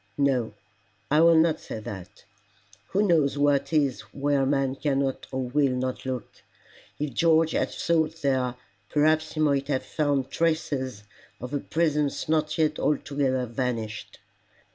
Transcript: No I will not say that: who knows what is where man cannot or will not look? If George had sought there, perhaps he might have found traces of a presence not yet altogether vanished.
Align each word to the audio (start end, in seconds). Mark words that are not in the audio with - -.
No 0.17 0.55
I 1.11 1.21
will 1.21 1.35
not 1.37 1.59
say 1.59 1.79
that: 1.79 2.25
who 2.87 3.03
knows 3.07 3.37
what 3.37 3.71
is 3.71 4.01
where 4.11 4.47
man 4.47 4.73
cannot 4.73 5.27
or 5.31 5.45
will 5.47 5.73
not 5.75 6.07
look? 6.07 6.41
If 6.97 7.13
George 7.13 7.51
had 7.51 7.69
sought 7.69 8.15
there, 8.23 8.55
perhaps 8.89 9.33
he 9.33 9.39
might 9.39 9.67
have 9.67 9.85
found 9.85 10.31
traces 10.31 11.03
of 11.39 11.53
a 11.53 11.59
presence 11.59 12.27
not 12.27 12.57
yet 12.57 12.79
altogether 12.79 13.45
vanished. 13.45 14.17